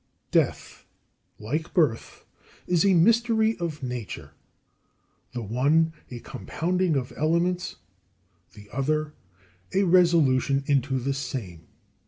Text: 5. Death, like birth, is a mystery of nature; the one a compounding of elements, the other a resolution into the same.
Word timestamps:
5. 0.31 0.31
Death, 0.31 0.85
like 1.37 1.75
birth, 1.75 2.25
is 2.65 2.83
a 2.83 2.95
mystery 2.95 3.55
of 3.59 3.83
nature; 3.83 4.31
the 5.33 5.43
one 5.43 5.93
a 6.09 6.17
compounding 6.17 6.95
of 6.95 7.13
elements, 7.15 7.75
the 8.53 8.67
other 8.71 9.13
a 9.75 9.83
resolution 9.83 10.63
into 10.65 10.97
the 10.97 11.13
same. 11.13 11.67